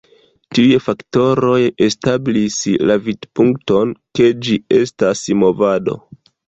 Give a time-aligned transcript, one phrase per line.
[0.57, 1.57] Tiuj faktoroj
[1.89, 2.57] establis
[2.91, 6.03] la vidpunkton ke ĝi estas "movado".